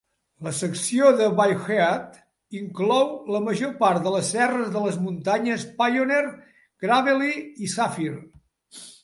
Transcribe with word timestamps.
La 0.45 0.51
secció 0.59 1.09
de 1.17 1.25
Beaverhead 1.39 2.15
inclou 2.61 3.11
la 3.35 3.41
major 3.49 3.75
part 3.83 4.07
de 4.07 4.15
les 4.15 4.33
serres 4.37 4.73
de 4.77 4.83
les 4.87 4.99
muntanyes 5.05 5.67
Pioneer, 5.83 6.25
Gravelly 6.87 7.37
i 7.69 7.73
Sapphire. 7.77 8.19